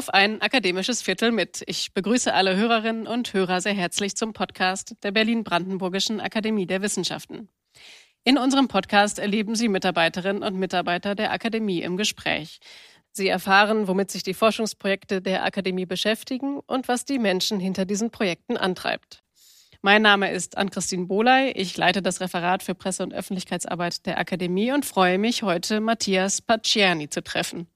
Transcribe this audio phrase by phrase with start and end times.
[0.00, 1.62] auf ein akademisches Viertel mit.
[1.66, 7.50] Ich begrüße alle Hörerinnen und Hörer sehr herzlich zum Podcast der Berlin-Brandenburgischen Akademie der Wissenschaften.
[8.24, 12.60] In unserem Podcast erleben Sie Mitarbeiterinnen und Mitarbeiter der Akademie im Gespräch.
[13.12, 18.10] Sie erfahren, womit sich die Forschungsprojekte der Akademie beschäftigen und was die Menschen hinter diesen
[18.10, 19.22] Projekten antreibt.
[19.82, 21.50] Mein Name ist Ann-Christine Boley.
[21.50, 26.40] Ich leite das Referat für Presse- und Öffentlichkeitsarbeit der Akademie und freue mich, heute Matthias
[26.40, 27.66] Pacierni zu treffen.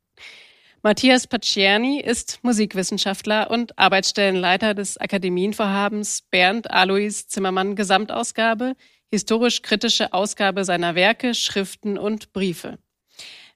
[0.87, 8.75] Matthias Pacierni ist Musikwissenschaftler und Arbeitsstellenleiter des Akademienvorhabens Bernd Alois Zimmermann Gesamtausgabe,
[9.11, 12.79] historisch-kritische Ausgabe seiner Werke, Schriften und Briefe.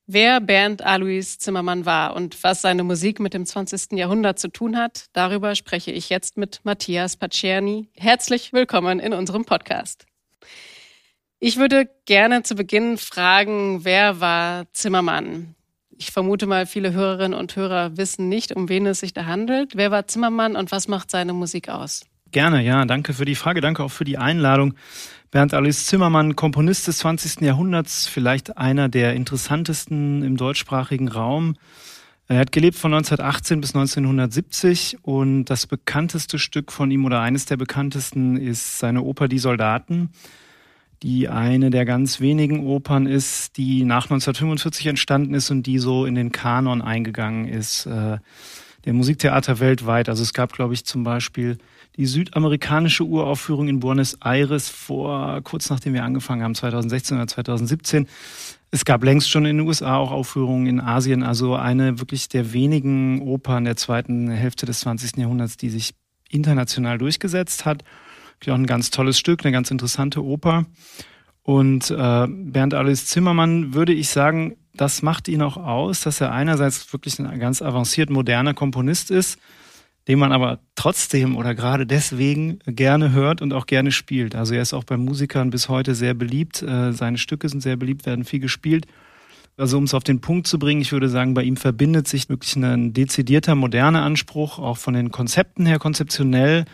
[0.07, 3.99] Wer Bernd Alois Zimmermann war und was seine Musik mit dem 20.
[3.99, 7.91] Jahrhundert zu tun hat, darüber spreche ich jetzt mit Matthias Pacierni.
[7.95, 10.07] Herzlich willkommen in unserem Podcast.
[11.41, 15.57] Ich würde gerne zu Beginn fragen, wer war Zimmermann?
[16.01, 19.73] Ich vermute mal, viele Hörerinnen und Hörer wissen nicht, um wen es sich da handelt.
[19.75, 22.07] Wer war Zimmermann und was macht seine Musik aus?
[22.31, 22.85] Gerne, ja.
[22.85, 23.61] Danke für die Frage.
[23.61, 24.75] Danke auch für die Einladung.
[25.33, 27.41] Bernd Alois Zimmermann, Komponist des 20.
[27.41, 31.57] Jahrhunderts, vielleicht einer der interessantesten im deutschsprachigen Raum.
[32.29, 37.47] Er hat gelebt von 1918 bis 1970 und das bekannteste Stück von ihm oder eines
[37.47, 40.11] der bekanntesten ist seine Oper Die Soldaten
[41.03, 46.05] die eine der ganz wenigen Opern ist, die nach 1945 entstanden ist und die so
[46.05, 48.19] in den Kanon eingegangen ist, äh,
[48.85, 50.09] der Musiktheater weltweit.
[50.09, 51.59] Also es gab, glaube ich, zum Beispiel
[51.97, 58.09] die südamerikanische Uraufführung in Buenos Aires vor, kurz nachdem wir angefangen haben, 2016 oder 2017.
[58.71, 62.53] Es gab längst schon in den USA auch Aufführungen in Asien, also eine wirklich der
[62.53, 65.17] wenigen Opern der zweiten Hälfte des 20.
[65.17, 65.95] Jahrhunderts, die sich
[66.29, 67.83] international durchgesetzt hat
[68.47, 70.67] auch ein ganz tolles Stück, eine ganz interessante Oper.
[71.43, 76.33] Und äh, Bernd Alois Zimmermann würde ich sagen, das macht ihn auch aus, dass er
[76.33, 79.39] einerseits wirklich ein ganz avanciert moderner Komponist ist,
[80.07, 84.35] den man aber trotzdem oder gerade deswegen gerne hört und auch gerne spielt.
[84.35, 86.63] Also er ist auch bei Musikern bis heute sehr beliebt.
[86.63, 88.87] Äh, seine Stücke sind sehr beliebt, werden viel gespielt.
[89.57, 92.29] Also um es auf den Punkt zu bringen, ich würde sagen, bei ihm verbindet sich
[92.29, 96.65] wirklich ein dezidierter moderner Anspruch, auch von den Konzepten her konzeptionell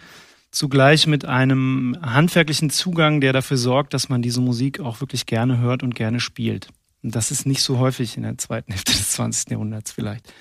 [0.55, 5.59] zugleich mit einem handwerklichen Zugang, der dafür sorgt, dass man diese Musik auch wirklich gerne
[5.59, 6.69] hört und gerne spielt.
[7.03, 9.51] Und das ist nicht so häufig in der zweiten Hälfte des 20.
[9.51, 10.33] Jahrhunderts vielleicht.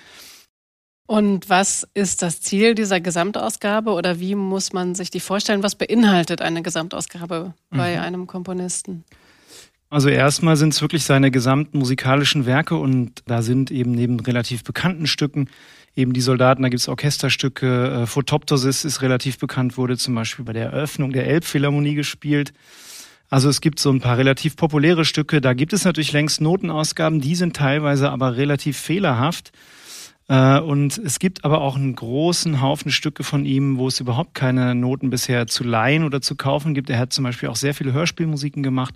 [1.06, 5.62] Und was ist das Ziel dieser Gesamtausgabe oder wie muss man sich die vorstellen?
[5.62, 8.02] Was beinhaltet eine Gesamtausgabe bei mhm.
[8.02, 9.04] einem Komponisten?
[9.94, 14.64] Also erstmal sind es wirklich seine gesamten musikalischen Werke und da sind eben neben relativ
[14.64, 15.50] bekannten Stücken
[15.96, 20.46] eben die Soldaten, da gibt es Orchesterstücke, äh, Photoptosis ist relativ bekannt, wurde zum Beispiel
[20.46, 22.54] bei der Eröffnung der Elbphilharmonie gespielt.
[23.30, 27.22] Also es gibt so ein paar relativ populäre Stücke, da gibt es natürlich längst Notenausgaben,
[27.22, 29.52] die sind teilweise aber relativ fehlerhaft.
[30.28, 34.34] Äh, und es gibt aber auch einen großen Haufen Stücke von ihm, wo es überhaupt
[34.34, 36.90] keine Noten bisher zu leihen oder zu kaufen gibt.
[36.90, 38.96] Er hat zum Beispiel auch sehr viele Hörspielmusiken gemacht.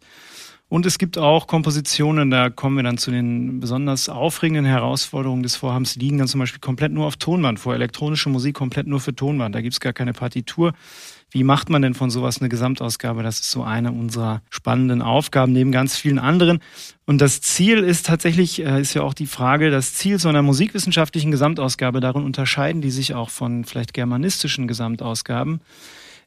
[0.69, 5.55] Und es gibt auch Kompositionen, da kommen wir dann zu den besonders aufregenden Herausforderungen des
[5.55, 9.00] Vorhabens, die liegen dann zum Beispiel komplett nur auf Tonband vor, elektronische Musik komplett nur
[9.00, 10.73] für Tonband, da gibt's gar keine Partitur.
[11.29, 13.22] Wie macht man denn von sowas eine Gesamtausgabe?
[13.23, 16.59] Das ist so eine unserer spannenden Aufgaben neben ganz vielen anderen.
[17.06, 20.41] Und das Ziel ist tatsächlich, äh, ist ja auch die Frage, das Ziel so einer
[20.41, 25.61] musikwissenschaftlichen Gesamtausgabe, darin unterscheiden die sich auch von vielleicht germanistischen Gesamtausgaben,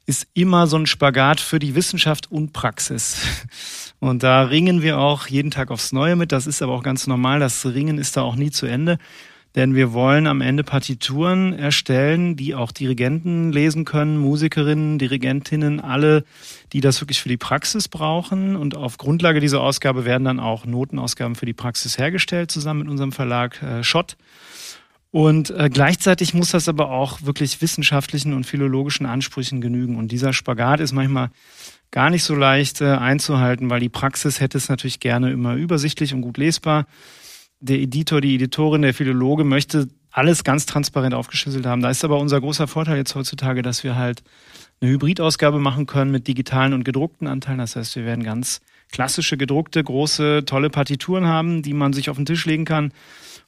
[0.05, 3.21] ist immer so ein Spagat für die Wissenschaft und Praxis.
[4.01, 6.31] Und da ringen wir auch jeden Tag aufs Neue mit.
[6.31, 7.39] Das ist aber auch ganz normal.
[7.39, 8.97] Das Ringen ist da auch nie zu Ende.
[9.53, 16.23] Denn wir wollen am Ende Partituren erstellen, die auch Dirigenten lesen können, Musikerinnen, Dirigentinnen, alle,
[16.73, 18.55] die das wirklich für die Praxis brauchen.
[18.55, 22.89] Und auf Grundlage dieser Ausgabe werden dann auch Notenausgaben für die Praxis hergestellt, zusammen mit
[22.89, 24.17] unserem Verlag äh, Schott.
[25.11, 29.97] Und äh, gleichzeitig muss das aber auch wirklich wissenschaftlichen und philologischen Ansprüchen genügen.
[29.97, 31.31] Und dieser Spagat ist manchmal
[31.91, 36.13] gar nicht so leicht äh, einzuhalten, weil die Praxis hätte es natürlich gerne immer übersichtlich
[36.13, 36.87] und gut lesbar.
[37.59, 41.81] Der Editor, die Editorin, der Philologe möchte alles ganz transparent aufgeschlüsselt haben.
[41.81, 44.23] Da ist aber unser großer Vorteil jetzt heutzutage, dass wir halt
[44.79, 47.59] eine Hybridausgabe machen können mit digitalen und gedruckten Anteilen.
[47.59, 48.61] Das heißt, wir werden ganz
[48.91, 52.91] klassische gedruckte, große, tolle Partituren haben, die man sich auf den Tisch legen kann.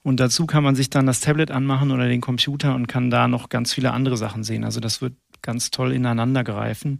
[0.03, 3.27] Und dazu kann man sich dann das Tablet anmachen oder den Computer und kann da
[3.27, 4.63] noch ganz viele andere Sachen sehen.
[4.63, 6.99] Also das wird ganz toll ineinander greifen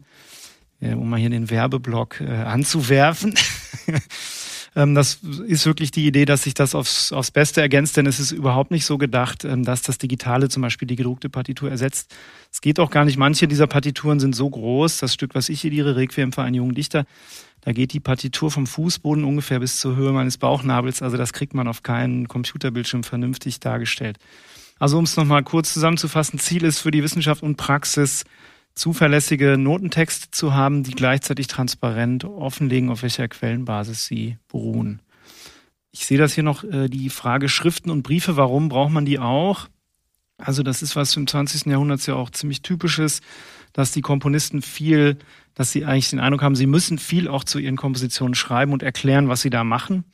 [0.83, 3.35] äh, um mal hier den Werbeblock äh, anzuwerfen.
[4.75, 8.19] ähm, das ist wirklich die Idee, dass sich das aufs, aufs Beste ergänzt, denn es
[8.19, 12.13] ist überhaupt nicht so gedacht, ähm, dass das Digitale zum Beispiel die gedruckte Partitur ersetzt.
[12.51, 13.17] Es geht auch gar nicht.
[13.17, 14.97] Manche dieser Partituren sind so groß.
[14.97, 17.05] Das Stück, was ich ediere, Requiem für einen jungen Dichter,
[17.63, 21.01] da geht die Partitur vom Fußboden ungefähr bis zur Höhe meines Bauchnabels.
[21.01, 24.17] Also das kriegt man auf keinen Computerbildschirm vernünftig dargestellt.
[24.79, 28.25] Also um es nochmal kurz zusammenzufassen, Ziel ist für die Wissenschaft und Praxis,
[28.75, 35.01] zuverlässige Notentexte zu haben, die gleichzeitig transparent offenlegen, auf welcher Quellenbasis sie beruhen.
[35.91, 39.19] Ich sehe das hier noch, äh, die Frage Schriften und Briefe, warum braucht man die
[39.19, 39.69] auch?
[40.37, 41.67] Also das ist was im 20.
[41.67, 43.21] Jahrhundert ja auch ziemlich typisches,
[43.73, 45.17] dass die Komponisten viel,
[45.55, 48.83] dass sie eigentlich den Eindruck haben, sie müssen viel auch zu ihren Kompositionen schreiben und
[48.83, 50.05] erklären, was sie da machen.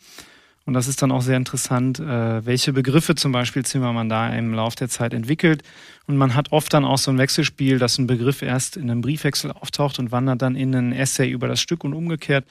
[0.65, 4.53] Und das ist dann auch sehr interessant, äh, welche Begriffe zum Beispiel Zimmermann da im
[4.53, 5.63] Lauf der Zeit entwickelt.
[6.05, 9.01] Und man hat oft dann auch so ein Wechselspiel, dass ein Begriff erst in einem
[9.01, 12.45] Briefwechsel auftaucht und wandert dann in einen Essay über das Stück und umgekehrt.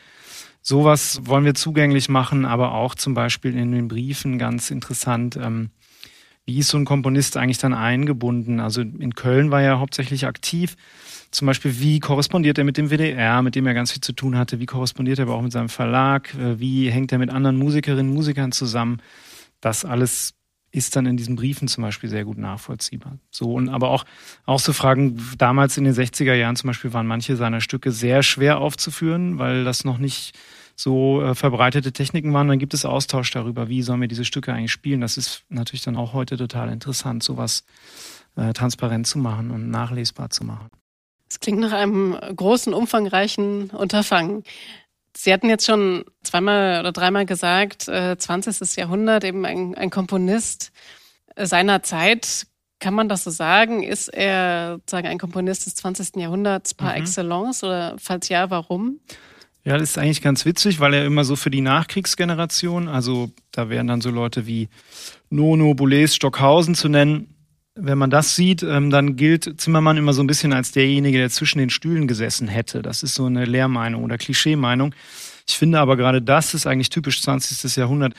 [0.63, 5.37] Sowas wollen wir zugänglich machen, aber auch zum Beispiel in den Briefen ganz interessant.
[5.37, 5.71] Ähm,
[6.49, 8.59] wie ist so ein Komponist eigentlich dann eingebunden?
[8.59, 10.77] Also in Köln war er hauptsächlich aktiv.
[11.31, 14.39] Zum Beispiel, wie korrespondiert er mit dem WDR, mit dem er ganz viel zu tun
[14.39, 14.59] hatte?
[14.59, 16.35] Wie korrespondiert er aber auch mit seinem Verlag?
[16.37, 19.03] Äh, wie hängt er mit anderen Musikerinnen und Musikern zusammen?
[19.61, 20.37] Das alles
[20.71, 23.19] ist dann in diesen Briefen zum Beispiel sehr gut nachvollziehbar.
[23.31, 24.07] So und aber auch
[24.47, 28.23] auch so Fragen damals in den 60er Jahren zum Beispiel waren manche seiner Stücke sehr
[28.23, 30.35] schwer aufzuführen, weil das noch nicht
[30.79, 32.47] so äh, verbreitete Techniken waren.
[32.47, 35.01] Dann gibt es Austausch darüber, wie sollen wir diese Stücke eigentlich spielen.
[35.01, 37.65] Das ist natürlich dann auch heute total interessant, sowas
[38.37, 40.69] äh, transparent zu machen und nachlesbar zu machen.
[41.29, 44.45] Es klingt nach einem großen, umfangreichen Unterfangen.
[45.17, 48.77] Sie hatten jetzt schon zweimal oder dreimal gesagt, äh, 20.
[48.77, 50.71] Jahrhundert, eben ein, ein Komponist
[51.37, 52.47] seiner Zeit.
[52.79, 53.83] Kann man das so sagen?
[53.83, 56.17] Ist er sozusagen ein Komponist des 20.
[56.17, 57.03] Jahrhunderts par mhm.
[57.03, 59.01] excellence oder falls ja, warum?
[59.69, 63.69] Ja, das ist eigentlich ganz witzig, weil er immer so für die Nachkriegsgeneration, also da
[63.69, 64.71] wären dann so Leute wie
[65.29, 67.35] Nono, Boulez, Stockhausen zu nennen,
[67.75, 71.29] wenn man das sieht, ähm, dann gilt Zimmermann immer so ein bisschen als derjenige, der
[71.29, 72.81] zwischen den Stühlen gesessen hätte.
[72.81, 74.95] Das ist so eine Lehrmeinung oder Klischeemeinung.
[75.47, 77.77] Ich finde aber gerade das ist eigentlich typisch 20.
[77.77, 78.15] Jahrhundert.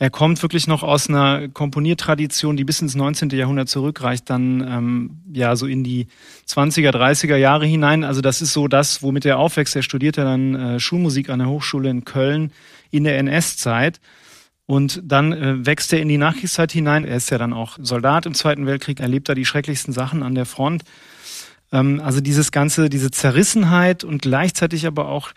[0.00, 3.28] Er kommt wirklich noch aus einer Komponiertradition, die bis ins 19.
[3.30, 6.06] Jahrhundert zurückreicht, dann ähm, ja so in die
[6.48, 8.02] 20er, 30er Jahre hinein.
[8.02, 9.76] Also das ist so das, womit er aufwächst.
[9.76, 12.50] Er studierte dann äh, Schulmusik an der Hochschule in Köln
[12.90, 14.00] in der NS-Zeit
[14.64, 17.04] und dann äh, wächst er in die Nachkriegszeit hinein.
[17.04, 20.34] Er ist ja dann auch Soldat im Zweiten Weltkrieg, erlebt da die schrecklichsten Sachen an
[20.34, 20.84] der Front.
[21.72, 25.32] Ähm, also dieses ganze, diese Zerrissenheit und gleichzeitig aber auch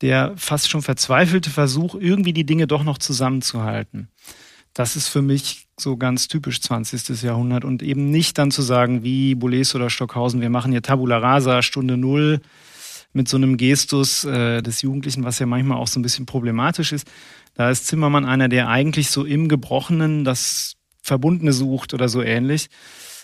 [0.00, 4.08] der fast schon verzweifelte Versuch, irgendwie die Dinge doch noch zusammenzuhalten.
[4.74, 7.22] Das ist für mich so ganz typisch 20.
[7.22, 11.18] Jahrhundert und eben nicht dann zu sagen, wie Boulez oder Stockhausen, wir machen hier Tabula
[11.18, 12.40] Rasa, Stunde Null,
[13.12, 16.92] mit so einem Gestus äh, des Jugendlichen, was ja manchmal auch so ein bisschen problematisch
[16.92, 17.08] ist.
[17.54, 22.68] Da ist Zimmermann einer, der eigentlich so im Gebrochenen das Verbundene sucht oder so ähnlich.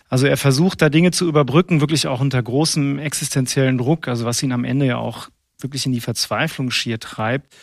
[0.09, 4.43] Also er versucht da Dinge zu überbrücken, wirklich auch unter großem existenziellen Druck, also was
[4.43, 5.29] ihn am Ende ja auch
[5.59, 7.55] wirklich in die Verzweiflung schier treibt.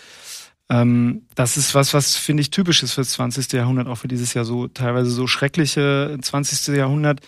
[0.69, 3.51] Ähm, das ist was, was finde ich typisch ist für das 20.
[3.53, 6.75] Jahrhundert, auch für dieses Jahr so teilweise so schreckliche 20.
[6.75, 7.19] Jahrhundert,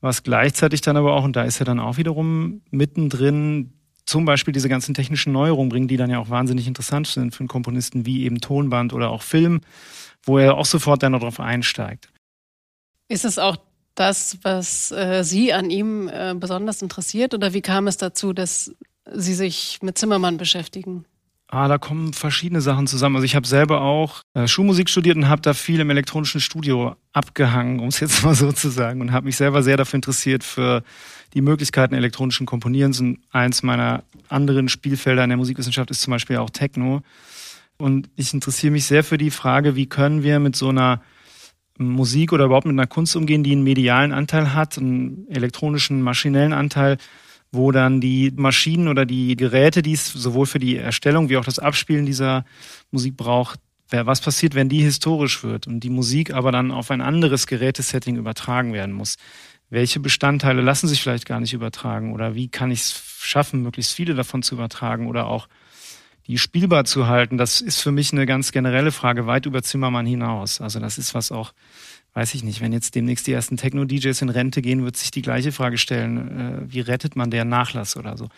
[0.00, 3.74] was gleichzeitig dann aber auch, und da ist er dann auch wiederum mittendrin,
[4.06, 7.40] zum Beispiel diese ganzen technischen Neuerungen bringen, die dann ja auch wahnsinnig interessant sind für
[7.40, 9.60] einen Komponisten wie eben Tonband oder auch Film,
[10.22, 12.08] wo er auch sofort dann darauf einsteigt.
[13.08, 13.58] Ist es auch
[13.94, 18.72] das, was äh, Sie an ihm äh, besonders interessiert oder wie kam es dazu, dass
[19.14, 21.04] Sie sich mit Zimmermann beschäftigen?
[21.50, 23.16] Ah, da kommen verschiedene Sachen zusammen.
[23.16, 26.94] Also ich habe selber auch äh, Schulmusik studiert und habe da viel im elektronischen Studio
[27.14, 30.44] abgehangen, um es jetzt mal so zu sagen, und habe mich selber sehr dafür interessiert
[30.44, 30.82] für
[31.32, 33.00] die Möglichkeiten elektronischen Komponierens.
[33.00, 37.00] Und eins meiner anderen Spielfelder in der Musikwissenschaft ist zum Beispiel auch Techno.
[37.78, 41.00] Und ich interessiere mich sehr für die Frage, wie können wir mit so einer
[41.78, 46.52] Musik oder überhaupt mit einer Kunst umgehen, die einen medialen Anteil hat, einen elektronischen, maschinellen
[46.52, 46.98] Anteil,
[47.50, 51.44] wo dann die Maschinen oder die Geräte, die es sowohl für die Erstellung wie auch
[51.44, 52.44] das Abspielen dieser
[52.90, 57.00] Musik braucht, was passiert, wenn die historisch wird und die Musik aber dann auf ein
[57.00, 59.16] anderes Gerätesetting übertragen werden muss.
[59.70, 63.94] Welche Bestandteile lassen sich vielleicht gar nicht übertragen oder wie kann ich es schaffen, möglichst
[63.94, 65.48] viele davon zu übertragen oder auch
[66.26, 67.38] die spielbar zu halten?
[67.38, 70.60] Das ist für mich eine ganz generelle Frage, weit über Zimmermann hinaus.
[70.60, 71.52] Also das ist was auch
[72.18, 75.22] weiß ich nicht, wenn jetzt demnächst die ersten Techno-DJs in Rente gehen, wird sich die
[75.22, 78.28] gleiche Frage stellen, äh, wie rettet man deren Nachlass oder so.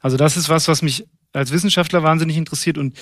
[0.00, 2.96] Also das ist was, was mich als Wissenschaftler wahnsinnig interessiert und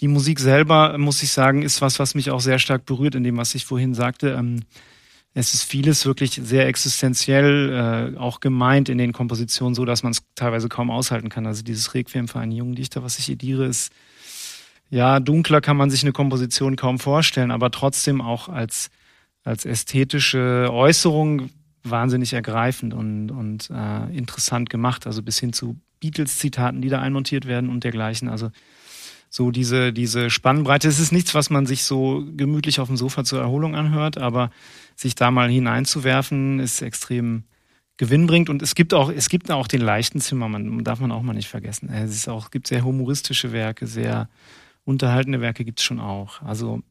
[0.00, 3.24] die Musik selber, muss ich sagen, ist was, was mich auch sehr stark berührt in
[3.24, 4.36] dem, was ich vorhin sagte.
[4.38, 4.60] Ähm,
[5.34, 10.12] es ist vieles wirklich sehr existenziell äh, auch gemeint in den Kompositionen, so dass man
[10.12, 11.44] es teilweise kaum aushalten kann.
[11.44, 13.92] Also dieses Requiem für einen jungen Dichter, was ich ediere, ist
[14.90, 18.90] ja dunkler kann man sich eine Komposition kaum vorstellen, aber trotzdem auch als
[19.44, 21.50] als ästhetische Äußerung
[21.84, 25.06] wahnsinnig ergreifend und, und äh, interessant gemacht.
[25.06, 28.28] Also bis hin zu Beatles-Zitaten, die da einmontiert werden und dergleichen.
[28.28, 28.50] Also
[29.30, 30.88] so diese, diese Spannbreite.
[30.88, 34.50] Es ist nichts, was man sich so gemütlich auf dem Sofa zur Erholung anhört, aber
[34.94, 37.44] sich da mal hineinzuwerfen, ist extrem
[37.96, 38.50] gewinnbringend.
[38.50, 41.48] Und es gibt auch, es gibt auch den leichten Zimmermann, darf man auch mal nicht
[41.48, 41.88] vergessen.
[41.88, 44.28] Es ist auch, gibt sehr humoristische Werke, sehr
[44.84, 46.42] unterhaltende Werke gibt's schon auch.
[46.42, 46.82] Also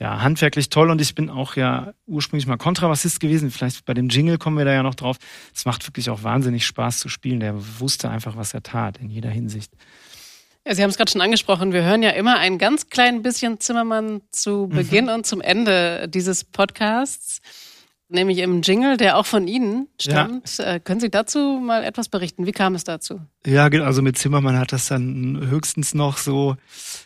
[0.00, 3.50] ja, handwerklich toll und ich bin auch ja ursprünglich mal Kontrabassist gewesen.
[3.50, 5.18] Vielleicht bei dem Jingle kommen wir da ja noch drauf.
[5.54, 7.40] Es macht wirklich auch wahnsinnig Spaß zu spielen.
[7.40, 9.70] Der wusste einfach, was er tat in jeder Hinsicht.
[10.66, 11.74] Ja, Sie haben es gerade schon angesprochen.
[11.74, 15.12] Wir hören ja immer ein ganz klein bisschen Zimmermann zu Beginn mhm.
[15.12, 17.40] und zum Ende dieses Podcasts
[18.10, 20.58] nämlich im Jingle, der auch von Ihnen stammt.
[20.58, 20.74] Ja.
[20.74, 22.46] Äh, können Sie dazu mal etwas berichten?
[22.46, 23.20] Wie kam es dazu?
[23.46, 26.56] Ja, also mit Zimmermann hat das dann höchstens noch so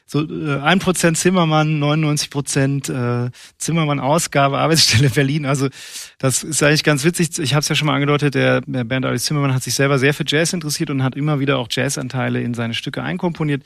[0.06, 5.46] so äh, ein Prozent Zimmermann, 99 Prozent äh, Zimmermann-Ausgabe, Arbeitsstelle Berlin.
[5.46, 5.68] Also
[6.18, 7.38] das ist eigentlich ganz witzig.
[7.38, 9.98] Ich habe es ja schon mal angedeutet, der, der Bernd Alice Zimmermann hat sich selber
[9.98, 13.62] sehr für Jazz interessiert und hat immer wieder auch Jazzanteile in seine Stücke einkomponiert.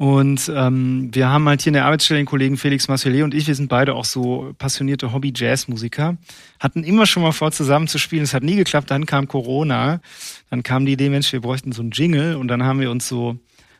[0.00, 3.46] Und ähm, wir haben halt hier in der Arbeitsstelle den Kollegen Felix Marcellet und ich,
[3.46, 6.16] wir sind beide auch so passionierte Hobby-Jazz-Musiker,
[6.58, 8.22] hatten immer schon mal vor, zusammen zu spielen.
[8.22, 10.00] Es hat nie geklappt, dann kam Corona,
[10.48, 13.08] dann kam die Idee, Mensch, wir bräuchten so einen Jingle und dann haben wir uns
[13.08, 13.36] so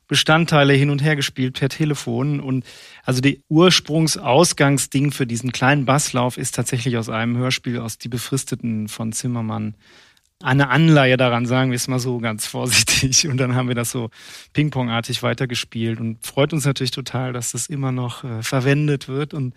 [0.08, 2.40] Bestandteile hin und her gespielt per Telefon.
[2.40, 2.66] Und
[3.02, 8.88] also die Ursprungsausgangsding für diesen kleinen Basslauf ist tatsächlich aus einem Hörspiel aus Die Befristeten
[8.88, 9.74] von Zimmermann
[10.42, 13.28] eine Anleihe daran, sagen wir es mal so ganz vorsichtig.
[13.28, 14.10] Und dann haben wir das so
[14.52, 19.54] pingpongartig weitergespielt und freut uns natürlich total, dass das immer noch äh, verwendet wird und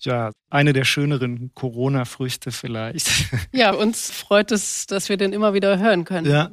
[0.00, 3.08] ja, eine der schöneren Corona-Früchte vielleicht.
[3.52, 6.30] Ja, uns freut es, dass wir den immer wieder hören können.
[6.30, 6.50] Ja.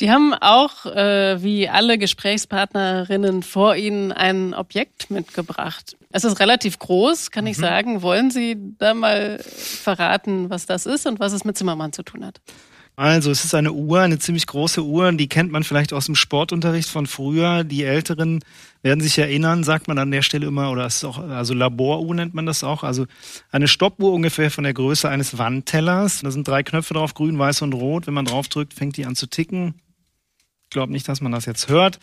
[0.00, 5.94] Sie haben auch, äh, wie alle Gesprächspartnerinnen vor Ihnen, ein Objekt mitgebracht.
[6.10, 7.50] Es ist relativ groß, kann mhm.
[7.50, 8.00] ich sagen.
[8.00, 12.24] Wollen Sie da mal verraten, was das ist und was es mit Zimmermann zu tun
[12.24, 12.40] hat?
[12.96, 16.14] Also, es ist eine Uhr, eine ziemlich große Uhr, die kennt man vielleicht aus dem
[16.14, 17.62] Sportunterricht von früher.
[17.62, 18.40] Die Älteren
[18.80, 22.14] werden sich erinnern, sagt man an der Stelle immer, oder es ist auch, also Laboruhr
[22.14, 22.84] nennt man das auch.
[22.84, 23.04] Also
[23.52, 26.20] eine Stoppuhr ungefähr von der Größe eines Wandtellers.
[26.22, 28.06] Da sind drei Knöpfe drauf, grün, weiß und rot.
[28.06, 29.74] Wenn man draufdrückt, fängt die an zu ticken.
[30.70, 31.98] Ich glaube nicht, dass man das jetzt hört.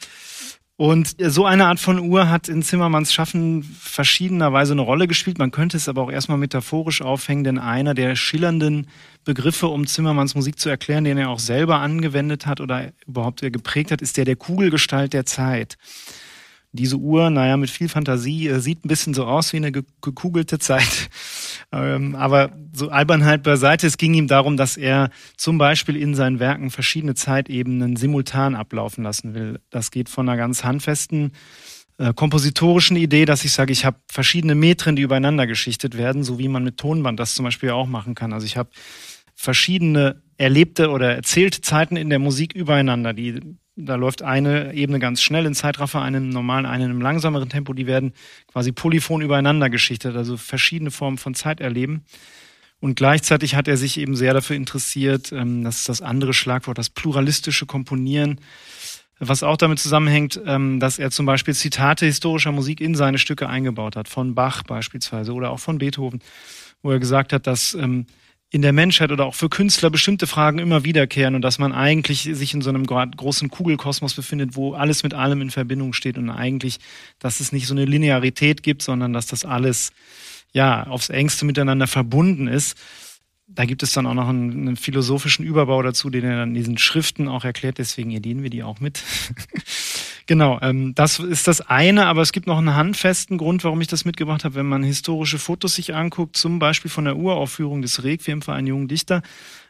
[0.76, 5.38] Und so eine Art von Uhr hat in Zimmermanns Schaffen verschiedenerweise eine Rolle gespielt.
[5.38, 8.88] Man könnte es aber auch erstmal metaphorisch aufhängen, denn einer der schillernden
[9.24, 13.92] Begriffe, um Zimmermanns Musik zu erklären, den er auch selber angewendet hat oder überhaupt geprägt
[13.92, 15.78] hat, ist der der Kugelgestalt der Zeit.
[16.72, 20.60] Diese Uhr, naja, mit viel Fantasie, äh, sieht ein bisschen so aus wie eine gekugelte
[20.60, 21.10] Zeit.
[21.70, 26.40] Ähm, aber so Albernheit beiseite, es ging ihm darum, dass er zum Beispiel in seinen
[26.40, 29.60] Werken verschiedene Zeitebenen simultan ablaufen lassen will.
[29.70, 31.34] Das geht von einer ganz handfesten
[31.98, 36.38] äh, kompositorischen Idee, dass ich sage, ich habe verschiedene Metren, die übereinander geschichtet werden, so
[36.40, 38.34] wie man mit Tonband das zum Beispiel auch machen kann.
[38.34, 38.70] Also ich habe
[39.36, 43.42] verschiedene erlebte oder erzählte Zeiten in der Musik übereinander, die
[43.78, 47.74] da läuft eine Ebene ganz schnell in Zeitraffer, eine normalen, eine im langsameren Tempo.
[47.74, 48.14] Die werden
[48.52, 52.04] quasi polyphon übereinander geschichtet, also verschiedene Formen von Zeit erleben.
[52.80, 56.78] Und gleichzeitig hat er sich eben sehr dafür interessiert, ähm, das ist das andere Schlagwort,
[56.78, 58.40] das pluralistische Komponieren,
[59.20, 63.48] was auch damit zusammenhängt, ähm, dass er zum Beispiel Zitate historischer Musik in seine Stücke
[63.48, 66.20] eingebaut hat, von Bach beispielsweise oder auch von Beethoven,
[66.84, 68.06] wo er gesagt hat, dass ähm,
[68.50, 72.24] in der Menschheit oder auch für Künstler bestimmte Fragen immer wiederkehren und dass man eigentlich
[72.24, 76.30] sich in so einem großen Kugelkosmos befindet, wo alles mit allem in Verbindung steht und
[76.30, 76.80] eigentlich,
[77.20, 79.92] dass es nicht so eine Linearität gibt, sondern dass das alles
[80.54, 82.78] ja aufs engste miteinander verbunden ist
[83.48, 86.56] da gibt es dann auch noch einen, einen, philosophischen Überbau dazu, den er dann in
[86.56, 87.78] diesen Schriften auch erklärt.
[87.78, 89.02] Deswegen erdienen wir die auch mit.
[90.28, 93.88] genau, ähm, das ist das eine, aber es gibt noch einen handfesten Grund, warum ich
[93.88, 94.56] das mitgebracht habe.
[94.56, 98.68] Wenn man historische Fotos sich anguckt, zum Beispiel von der Uraufführung des Requiem für einen
[98.68, 99.22] jungen Dichter,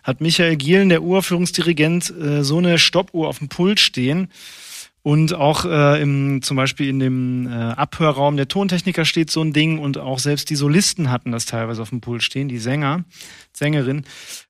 [0.03, 4.29] hat Michael Gielen, der Uraufführungsdirigent, äh, so eine Stoppuhr auf dem Pult stehen
[5.07, 9.53] und auch äh, im, zum Beispiel in dem äh, Abhörraum der Tontechniker steht so ein
[9.53, 13.05] Ding und auch selbst die Solisten hatten das teilweise auf dem Pult stehen, die Sänger,
[13.53, 14.03] Sängerin,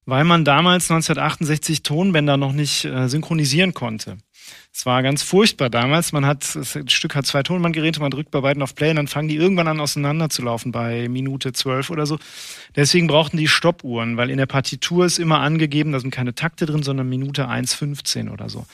[0.05, 4.17] weil man damals 1968 Tonbänder noch nicht äh, synchronisieren konnte.
[4.73, 6.11] Es war ganz furchtbar damals.
[6.11, 9.07] Man hat, das Stück hat zwei Tonbandgeräte, man drückt bei beiden auf Play und dann
[9.07, 12.19] fangen die irgendwann an auseinanderzulaufen bei Minute zwölf oder so.
[12.75, 16.65] Deswegen brauchten die Stoppuhren, weil in der Partitur ist immer angegeben, da sind keine Takte
[16.67, 18.65] drin, sondern Minute 1,15 oder so.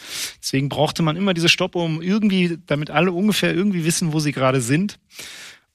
[0.41, 4.33] Deswegen brauchte man immer diese Stoppuhr, um irgendwie, damit alle ungefähr irgendwie wissen, wo sie
[4.33, 4.99] gerade sind.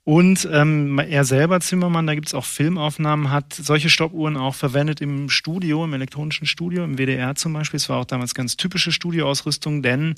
[0.08, 5.02] Und ähm, er selber, Zimmermann, da gibt es auch Filmaufnahmen, hat solche Stoppuhren auch verwendet
[5.02, 7.76] im Studio, im elektronischen Studio, im WDR zum Beispiel.
[7.76, 10.14] Es war auch damals ganz typische Studioausrüstung, denn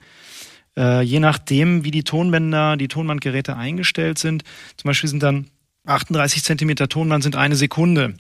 [0.77, 4.45] äh, je nachdem, wie die Tonbänder, die Tonbandgeräte eingestellt sind,
[4.77, 5.47] zum Beispiel sind dann
[5.87, 8.15] 38 Zentimeter Tonband sind eine Sekunde.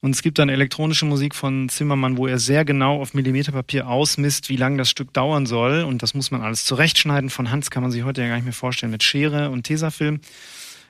[0.00, 4.48] Und es gibt dann elektronische Musik von Zimmermann, wo er sehr genau auf Millimeterpapier ausmisst,
[4.48, 5.82] wie lange das Stück dauern soll.
[5.82, 7.28] Und das muss man alles zurechtschneiden.
[7.28, 8.90] Von Hans kann man sich heute ja gar nicht mehr vorstellen.
[8.92, 10.20] Mit Schere und Tesafilm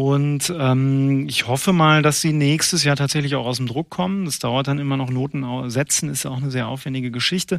[0.00, 4.24] Und ähm, ich hoffe mal, dass sie nächstes Jahr tatsächlich auch aus dem Druck kommen.
[4.24, 7.58] Das dauert dann immer noch Noten setzen, ist auch eine sehr aufwendige Geschichte.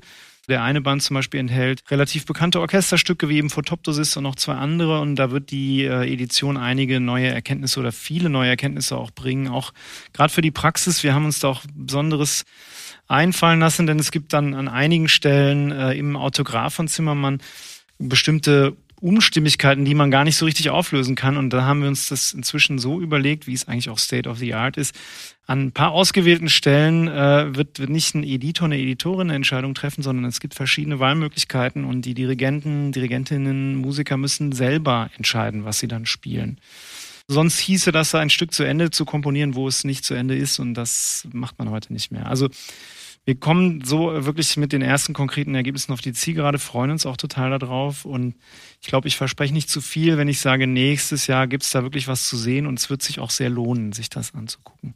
[0.50, 4.56] Der eine Band zum Beispiel enthält relativ bekannte Orchesterstücke wie eben Photoptosis und noch zwei
[4.56, 5.02] andere.
[5.02, 9.48] Und da wird die äh, Edition einige neue Erkenntnisse oder viele neue Erkenntnisse auch bringen.
[9.48, 9.72] Auch
[10.12, 11.04] gerade für die Praxis.
[11.04, 12.46] Wir haben uns da auch Besonderes
[13.08, 17.40] einfallen lassen, denn es gibt dann an einigen Stellen äh, im Autograph von Zimmermann
[18.10, 21.36] bestimmte Unstimmigkeiten, die man gar nicht so richtig auflösen kann.
[21.36, 24.38] Und da haben wir uns das inzwischen so überlegt, wie es eigentlich auch State of
[24.38, 24.96] the Art ist.
[25.48, 29.74] An ein paar ausgewählten Stellen äh, wird, wird nicht ein Editor, eine Editorin eine Entscheidung
[29.74, 35.80] treffen, sondern es gibt verschiedene Wahlmöglichkeiten und die Dirigenten, Dirigentinnen, Musiker müssen selber entscheiden, was
[35.80, 36.60] sie dann spielen.
[37.28, 40.60] Sonst hieße das, ein Stück zu Ende zu komponieren, wo es nicht zu Ende ist
[40.60, 42.28] und das macht man heute nicht mehr.
[42.28, 42.50] Also
[43.26, 47.18] wir kommen so wirklich mit den ersten konkreten Ergebnissen auf die Zielgerade, freuen uns auch
[47.18, 48.04] total darauf.
[48.04, 48.36] Und
[48.82, 51.84] ich glaube, ich verspreche nicht zu viel, wenn ich sage, nächstes Jahr gibt es da
[51.84, 54.96] wirklich was zu sehen und es wird sich auch sehr lohnen, sich das anzugucken.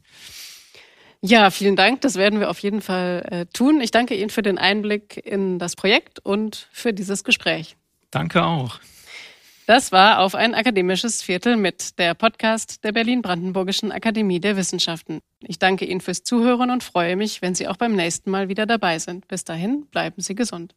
[1.22, 2.00] Ja, vielen Dank.
[2.02, 3.80] Das werden wir auf jeden Fall äh, tun.
[3.80, 7.76] Ich danke Ihnen für den Einblick in das Projekt und für dieses Gespräch.
[8.10, 8.80] Danke auch.
[9.66, 15.18] Das war auf ein akademisches Viertel mit der Podcast der Berlin-Brandenburgischen Akademie der Wissenschaften.
[15.40, 18.64] Ich danke Ihnen fürs Zuhören und freue mich, wenn Sie auch beim nächsten Mal wieder
[18.64, 19.26] dabei sind.
[19.26, 20.76] Bis dahin, bleiben Sie gesund.